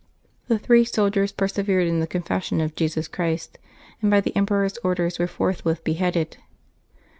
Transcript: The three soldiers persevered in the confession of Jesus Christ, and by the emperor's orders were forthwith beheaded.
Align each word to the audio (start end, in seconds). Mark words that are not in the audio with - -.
The 0.47 0.57
three 0.57 0.83
soldiers 0.83 1.31
persevered 1.31 1.85
in 1.87 1.99
the 1.99 2.07
confession 2.07 2.59
of 2.59 2.73
Jesus 2.73 3.07
Christ, 3.07 3.59
and 4.01 4.09
by 4.09 4.19
the 4.19 4.35
emperor's 4.35 4.79
orders 4.83 5.19
were 5.19 5.27
forthwith 5.27 5.83
beheaded. 5.83 6.37